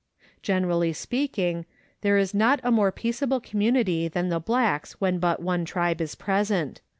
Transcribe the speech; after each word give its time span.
97 0.39 0.39
Generally 0.41 0.93
speaking, 0.93 1.65
there 2.01 2.17
is 2.17 2.33
not 2.33 2.59
a 2.63 2.71
more 2.71 2.91
peaceable 2.91 3.39
community 3.39 4.07
than 4.07 4.29
the 4.29 4.39
blacks 4.39 4.93
when 4.93 5.19
but 5.19 5.43
one 5.43 5.63
tribe 5.63 6.01
is 6.01 6.15
present. 6.15 6.81